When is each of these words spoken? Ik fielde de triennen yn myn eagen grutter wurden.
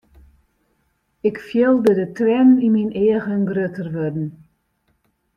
Ik 1.29 1.37
fielde 1.47 1.91
de 1.99 2.07
triennen 2.17 2.63
yn 2.65 2.73
myn 2.75 2.91
eagen 3.03 3.41
grutter 3.49 3.87
wurden. 3.95 4.27